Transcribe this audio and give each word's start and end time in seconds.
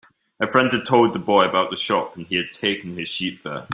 A 0.39 0.47
friend 0.47 0.71
had 0.71 0.83
told 0.83 1.13
the 1.13 1.19
boy 1.19 1.45
about 1.45 1.69
the 1.69 1.75
shop, 1.75 2.17
and 2.17 2.25
he 2.25 2.35
had 2.35 2.49
taken 2.49 2.97
his 2.97 3.07
sheep 3.07 3.43
there. 3.43 3.67